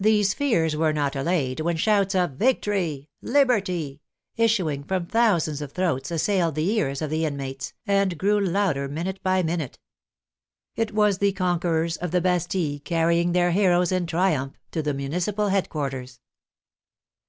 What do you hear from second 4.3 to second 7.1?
issuing from thousands of throats, assailed the ears of